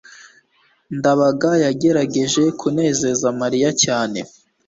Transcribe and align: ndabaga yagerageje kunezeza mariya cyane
ndabaga 0.97 1.51
yagerageje 1.65 2.43
kunezeza 2.59 3.27
mariya 3.41 3.69
cyane 3.83 4.19